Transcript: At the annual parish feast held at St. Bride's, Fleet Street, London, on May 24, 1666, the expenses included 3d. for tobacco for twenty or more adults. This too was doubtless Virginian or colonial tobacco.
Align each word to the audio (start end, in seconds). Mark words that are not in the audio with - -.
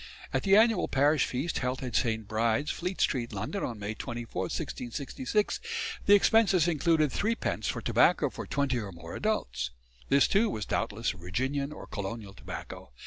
At 0.33 0.41
the 0.41 0.57
annual 0.57 0.87
parish 0.87 1.25
feast 1.27 1.59
held 1.59 1.83
at 1.83 1.95
St. 1.95 2.27
Bride's, 2.27 2.71
Fleet 2.71 2.99
Street, 2.99 3.31
London, 3.31 3.63
on 3.63 3.77
May 3.77 3.93
24, 3.93 4.41
1666, 4.45 5.59
the 6.07 6.15
expenses 6.15 6.67
included 6.67 7.11
3d. 7.11 7.65
for 7.65 7.81
tobacco 7.83 8.31
for 8.31 8.47
twenty 8.47 8.79
or 8.79 8.91
more 8.91 9.15
adults. 9.15 9.69
This 10.09 10.27
too 10.27 10.49
was 10.49 10.65
doubtless 10.65 11.11
Virginian 11.11 11.71
or 11.71 11.85
colonial 11.85 12.33
tobacco. 12.33 12.89